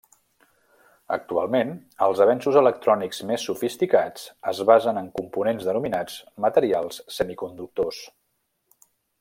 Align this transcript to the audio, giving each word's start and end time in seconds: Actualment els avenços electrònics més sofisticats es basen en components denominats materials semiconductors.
Actualment 1.17 1.73
els 2.05 2.21
avenços 2.25 2.57
electrònics 2.61 3.21
més 3.33 3.45
sofisticats 3.51 4.25
es 4.55 4.63
basen 4.73 5.03
en 5.05 5.13
components 5.21 5.69
denominats 5.71 6.19
materials 6.47 7.01
semiconductors. 7.19 8.05